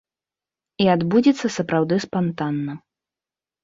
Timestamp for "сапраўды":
1.59-2.03